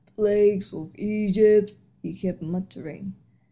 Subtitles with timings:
[0.15, 3.13] Plagues of Egypt!" he kept muttering.